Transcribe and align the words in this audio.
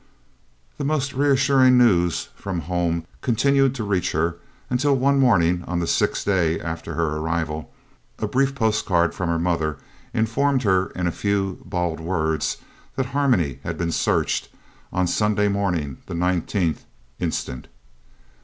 The 0.79 0.83
most 0.83 1.13
reassuring 1.13 1.77
news 1.77 2.29
from 2.33 2.61
home 2.61 3.05
continued 3.21 3.75
to 3.75 3.83
reach 3.83 4.13
her 4.13 4.37
until 4.67 4.95
one 4.95 5.19
morning, 5.19 5.63
on 5.67 5.77
the 5.77 5.85
sixth 5.85 6.25
day 6.25 6.59
after 6.59 6.95
her 6.95 7.17
arrival, 7.17 7.71
a 8.17 8.27
brief 8.27 8.55
postcard 8.55 9.13
from 9.13 9.29
her 9.29 9.37
mother 9.37 9.77
informed 10.11 10.63
her 10.63 10.87
in 10.95 11.05
a 11.05 11.11
few 11.11 11.61
bald 11.65 11.99
words 11.99 12.57
that 12.95 13.05
Harmony 13.13 13.59
had 13.63 13.77
been 13.77 13.91
searched 13.91 14.49
on 14.91 15.05
"Sunday 15.05 15.47
morning 15.49 15.99
the 16.07 16.15
19th 16.15 16.77
inst." 17.19 17.51